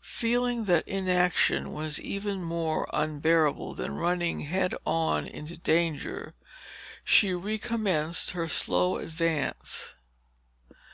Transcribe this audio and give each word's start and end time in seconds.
Feeling 0.00 0.64
that 0.64 0.88
inaction 0.88 1.74
was 1.74 2.00
even 2.00 2.42
more 2.42 2.88
unbearable 2.90 3.74
than 3.74 3.92
running 3.96 4.40
head 4.46 4.74
on 4.86 5.26
into 5.26 5.58
danger, 5.58 6.32
she 7.04 7.34
recommenced 7.34 8.30
her 8.30 8.48
slow 8.48 8.96
advance. 8.96 9.94